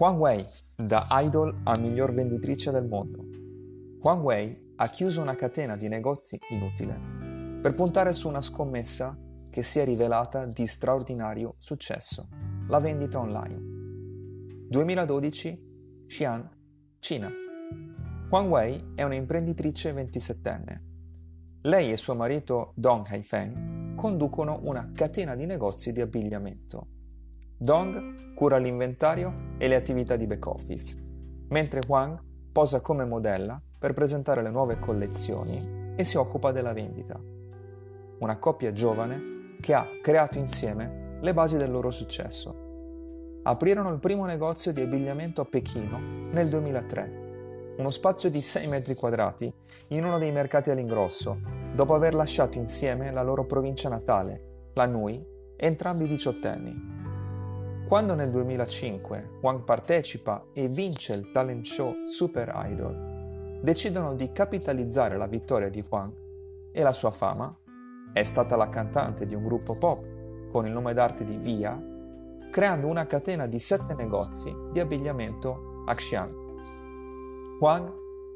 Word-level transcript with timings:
Huang 0.00 0.16
Wei, 0.20 0.46
da 0.76 1.08
idol 1.10 1.62
a 1.64 1.76
miglior 1.76 2.14
venditrice 2.14 2.70
del 2.70 2.86
mondo. 2.86 3.18
Huang 4.00 4.22
Wei 4.22 4.74
ha 4.76 4.86
chiuso 4.90 5.20
una 5.20 5.34
catena 5.34 5.76
di 5.76 5.88
negozi 5.88 6.38
inutile 6.50 7.60
per 7.60 7.74
puntare 7.74 8.12
su 8.12 8.28
una 8.28 8.40
scommessa 8.40 9.18
che 9.50 9.64
si 9.64 9.80
è 9.80 9.84
rivelata 9.84 10.46
di 10.46 10.68
straordinario 10.68 11.56
successo, 11.58 12.28
la 12.68 12.78
vendita 12.78 13.18
online. 13.18 14.68
2012, 14.68 16.04
Xi'an, 16.06 16.48
Cina. 17.00 17.28
Huang 18.30 18.48
Wei 18.48 18.92
è 18.94 19.02
un'imprenditrice 19.02 19.92
27enne. 19.92 20.80
Lei 21.62 21.90
e 21.90 21.96
suo 21.96 22.14
marito 22.14 22.72
Dong 22.76 23.04
Haifeng 23.10 23.96
conducono 23.96 24.60
una 24.62 24.92
catena 24.94 25.34
di 25.34 25.44
negozi 25.44 25.90
di 25.90 26.00
abbigliamento. 26.00 26.97
Dong 27.60 28.34
cura 28.34 28.56
l'inventario 28.56 29.56
e 29.58 29.66
le 29.66 29.74
attività 29.74 30.14
di 30.14 30.28
back 30.28 30.46
office, 30.46 30.96
mentre 31.48 31.80
Huang 31.88 32.22
posa 32.52 32.80
come 32.80 33.04
modella 33.04 33.60
per 33.78 33.94
presentare 33.94 34.42
le 34.42 34.50
nuove 34.50 34.78
collezioni 34.78 35.94
e 35.96 36.04
si 36.04 36.16
occupa 36.16 36.52
della 36.52 36.72
vendita. 36.72 37.20
Una 38.20 38.38
coppia 38.38 38.72
giovane 38.72 39.56
che 39.60 39.74
ha 39.74 39.86
creato 40.00 40.38
insieme 40.38 41.18
le 41.20 41.34
basi 41.34 41.56
del 41.56 41.72
loro 41.72 41.90
successo. 41.90 43.40
Aprirono 43.42 43.90
il 43.90 43.98
primo 43.98 44.24
negozio 44.24 44.72
di 44.72 44.80
abbigliamento 44.80 45.40
a 45.40 45.44
Pechino 45.44 45.98
nel 46.30 46.48
2003 46.48 47.26
uno 47.78 47.90
spazio 47.90 48.28
di 48.28 48.42
6 48.42 48.66
metri 48.66 48.94
quadrati 48.94 49.52
in 49.88 50.04
uno 50.04 50.18
dei 50.18 50.32
mercati 50.32 50.70
all'ingrosso, 50.70 51.38
dopo 51.74 51.94
aver 51.94 52.12
lasciato 52.12 52.58
insieme 52.58 53.12
la 53.12 53.22
loro 53.22 53.46
provincia 53.46 53.88
natale, 53.88 54.70
la 54.74 54.86
Nui, 54.86 55.24
entrambi 55.56 56.08
diciottenni. 56.08 56.97
Quando 57.88 58.14
nel 58.14 58.28
2005 58.28 59.38
Wang 59.40 59.62
partecipa 59.64 60.48
e 60.52 60.68
vince 60.68 61.14
il 61.14 61.30
talent 61.30 61.64
show 61.64 62.04
Super 62.04 62.52
Idol, 62.66 63.60
decidono 63.62 64.14
di 64.14 64.30
capitalizzare 64.30 65.16
la 65.16 65.26
vittoria 65.26 65.70
di 65.70 65.82
Wang 65.88 66.12
e 66.70 66.82
la 66.82 66.92
sua 66.92 67.10
fama. 67.10 67.50
È 68.12 68.22
stata 68.24 68.56
la 68.56 68.68
cantante 68.68 69.24
di 69.24 69.34
un 69.34 69.42
gruppo 69.42 69.74
pop 69.74 70.06
con 70.52 70.66
il 70.66 70.72
nome 70.72 70.92
d'arte 70.92 71.24
di 71.24 71.38
Via, 71.38 71.82
creando 72.50 72.88
una 72.88 73.06
catena 73.06 73.46
di 73.46 73.58
sette 73.58 73.94
negozi 73.94 74.54
di 74.70 74.80
abbigliamento 74.80 75.84
a 75.86 75.94
Xi'an. 75.94 77.56
Huang 77.58 77.92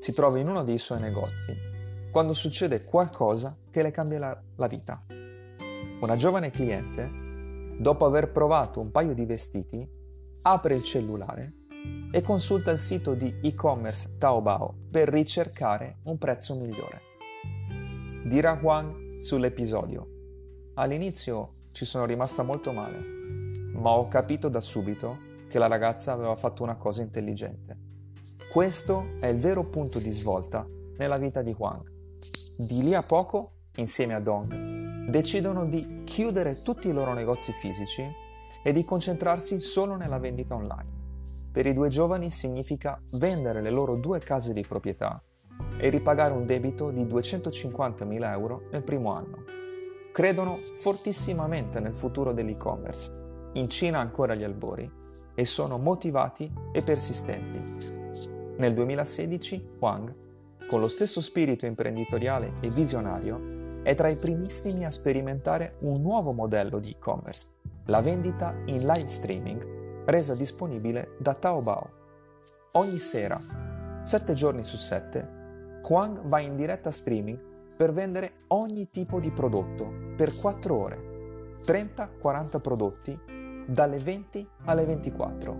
si 0.00 0.12
trova 0.12 0.40
in 0.40 0.48
uno 0.48 0.64
dei 0.64 0.78
suoi 0.78 0.98
negozi 0.98 1.54
quando 2.10 2.32
succede 2.32 2.82
qualcosa 2.82 3.56
che 3.70 3.82
le 3.82 3.92
cambia 3.92 4.18
la, 4.18 4.42
la 4.56 4.66
vita. 4.66 5.04
Una 6.00 6.16
giovane 6.16 6.50
cliente, 6.50 7.25
dopo 7.78 8.04
aver 8.04 8.30
provato 8.32 8.80
un 8.80 8.90
paio 8.90 9.14
di 9.14 9.26
vestiti, 9.26 9.88
apre 10.42 10.74
il 10.74 10.82
cellulare 10.82 11.54
e 12.10 12.22
consulta 12.22 12.70
il 12.70 12.78
sito 12.78 13.14
di 13.14 13.38
e-commerce 13.42 14.16
Taobao 14.18 14.74
per 14.90 15.08
ricercare 15.08 15.98
un 16.04 16.18
prezzo 16.18 16.54
migliore. 16.54 17.00
Dirà 18.24 18.58
Huang 18.60 19.18
sull'episodio. 19.18 20.08
All'inizio 20.74 21.54
ci 21.72 21.84
sono 21.84 22.06
rimasta 22.06 22.42
molto 22.42 22.72
male, 22.72 22.98
ma 23.72 23.90
ho 23.90 24.08
capito 24.08 24.48
da 24.48 24.60
subito 24.60 25.18
che 25.48 25.58
la 25.58 25.66
ragazza 25.66 26.12
aveva 26.12 26.34
fatto 26.34 26.62
una 26.62 26.76
cosa 26.76 27.02
intelligente. 27.02 27.76
Questo 28.52 29.16
è 29.20 29.26
il 29.26 29.38
vero 29.38 29.64
punto 29.64 29.98
di 29.98 30.10
svolta 30.10 30.66
nella 30.96 31.18
vita 31.18 31.42
di 31.42 31.54
Huang. 31.56 31.92
Di 32.56 32.82
lì 32.82 32.94
a 32.94 33.02
poco, 33.02 33.52
insieme 33.76 34.14
a 34.14 34.20
Dong, 34.20 34.75
decidono 35.06 35.64
di 35.66 36.02
chiudere 36.04 36.62
tutti 36.62 36.88
i 36.88 36.92
loro 36.92 37.14
negozi 37.14 37.52
fisici 37.52 38.04
e 38.62 38.72
di 38.72 38.84
concentrarsi 38.84 39.60
solo 39.60 39.94
nella 39.94 40.18
vendita 40.18 40.54
online. 40.54 41.04
Per 41.52 41.64
i 41.64 41.72
due 41.72 41.88
giovani 41.88 42.30
significa 42.30 43.00
vendere 43.12 43.62
le 43.62 43.70
loro 43.70 43.96
due 43.96 44.18
case 44.18 44.52
di 44.52 44.62
proprietà 44.66 45.22
e 45.78 45.88
ripagare 45.88 46.34
un 46.34 46.44
debito 46.44 46.90
di 46.90 47.04
250.000 47.04 48.30
euro 48.32 48.62
nel 48.72 48.82
primo 48.82 49.12
anno. 49.12 49.44
Credono 50.12 50.58
fortissimamente 50.72 51.78
nel 51.78 51.96
futuro 51.96 52.32
dell'e-commerce, 52.32 53.50
in 53.52 53.70
Cina 53.70 54.00
ancora 54.00 54.32
agli 54.32 54.44
albori, 54.44 54.90
e 55.34 55.44
sono 55.44 55.78
motivati 55.78 56.52
e 56.72 56.82
persistenti. 56.82 57.58
Nel 58.56 58.74
2016 58.74 59.76
Huang, 59.78 60.14
con 60.68 60.80
lo 60.80 60.88
stesso 60.88 61.20
spirito 61.20 61.66
imprenditoriale 61.66 62.54
e 62.60 62.70
visionario, 62.70 63.65
è 63.86 63.94
tra 63.94 64.08
i 64.08 64.16
primissimi 64.16 64.84
a 64.84 64.90
sperimentare 64.90 65.76
un 65.82 66.00
nuovo 66.00 66.32
modello 66.32 66.80
di 66.80 66.90
e-commerce, 66.90 67.50
la 67.84 68.00
vendita 68.00 68.52
in 68.64 68.84
live 68.84 69.06
streaming, 69.06 70.04
resa 70.06 70.34
disponibile 70.34 71.14
da 71.20 71.34
Taobao. 71.34 71.90
Ogni 72.72 72.98
sera, 72.98 73.40
7 74.02 74.34
giorni 74.34 74.64
su 74.64 74.76
7, 74.76 75.82
Huang 75.88 76.22
va 76.24 76.40
in 76.40 76.56
diretta 76.56 76.90
streaming 76.90 77.38
per 77.76 77.92
vendere 77.92 78.46
ogni 78.48 78.90
tipo 78.90 79.20
di 79.20 79.30
prodotto 79.30 79.88
per 80.16 80.36
4 80.36 80.76
ore, 80.76 81.60
30-40 81.64 82.60
prodotti 82.60 83.16
dalle 83.68 84.00
20 84.00 84.48
alle 84.64 84.84
24. 84.84 85.56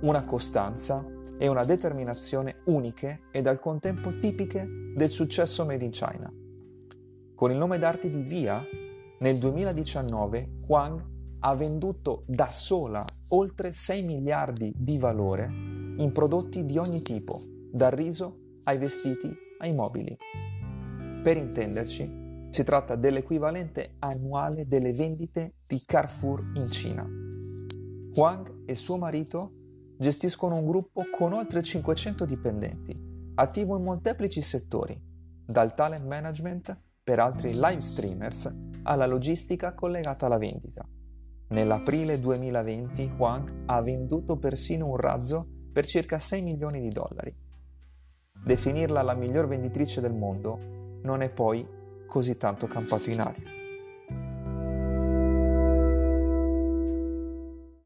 Una 0.00 0.24
costanza 0.24 1.06
e 1.38 1.46
una 1.46 1.62
determinazione 1.62 2.62
uniche 2.64 3.20
ed 3.30 3.46
al 3.46 3.60
contempo 3.60 4.18
tipiche 4.18 4.66
del 4.96 5.08
successo 5.08 5.64
made 5.64 5.84
in 5.84 5.92
China. 5.92 6.28
Con 7.36 7.50
il 7.50 7.58
nome 7.58 7.76
d'arte 7.76 8.08
di 8.08 8.22
Via, 8.22 8.64
nel 9.18 9.38
2019 9.38 10.62
Huang 10.68 11.04
ha 11.40 11.54
venduto 11.54 12.22
da 12.26 12.50
sola 12.50 13.04
oltre 13.28 13.74
6 13.74 14.02
miliardi 14.04 14.72
di 14.74 14.96
valore 14.96 15.44
in 15.98 16.12
prodotti 16.14 16.64
di 16.64 16.78
ogni 16.78 17.02
tipo, 17.02 17.42
dal 17.70 17.90
riso 17.90 18.38
ai 18.64 18.78
vestiti 18.78 19.30
ai 19.58 19.74
mobili. 19.74 20.16
Per 21.22 21.36
intenderci, 21.36 22.48
si 22.48 22.64
tratta 22.64 22.96
dell'equivalente 22.96 23.96
annuale 23.98 24.66
delle 24.66 24.94
vendite 24.94 25.56
di 25.66 25.82
Carrefour 25.84 26.52
in 26.54 26.70
Cina. 26.70 27.06
Huang 28.14 28.62
e 28.64 28.74
suo 28.74 28.96
marito 28.96 29.52
gestiscono 29.98 30.56
un 30.56 30.64
gruppo 30.64 31.04
con 31.14 31.34
oltre 31.34 31.62
500 31.62 32.24
dipendenti, 32.24 32.98
attivo 33.34 33.76
in 33.76 33.82
molteplici 33.82 34.40
settori, 34.40 34.98
dal 35.44 35.74
talent 35.74 36.06
management 36.06 36.84
per 37.06 37.20
altri 37.20 37.52
live 37.52 37.78
streamers 37.78 38.52
alla 38.82 39.06
logistica 39.06 39.74
collegata 39.74 40.26
alla 40.26 40.38
vendita. 40.38 40.84
Nell'aprile 41.50 42.18
2020 42.18 43.12
Huang 43.16 43.62
ha 43.66 43.80
venduto 43.80 44.38
persino 44.38 44.88
un 44.88 44.96
razzo 44.96 45.46
per 45.72 45.86
circa 45.86 46.18
6 46.18 46.42
milioni 46.42 46.80
di 46.80 46.88
dollari. 46.88 47.32
Definirla 48.44 49.02
la 49.02 49.14
miglior 49.14 49.46
venditrice 49.46 50.00
del 50.00 50.14
mondo 50.14 50.58
non 51.02 51.22
è 51.22 51.30
poi 51.30 51.64
così 52.08 52.36
tanto 52.36 52.66
campato 52.66 53.08
in 53.08 53.20
aria. 53.20 53.55